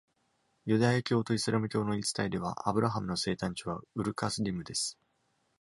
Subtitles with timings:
[0.65, 4.97] ユダヤ教とイスラム教の言い伝えでは、アブラハムの生誕地はウルカスディムです。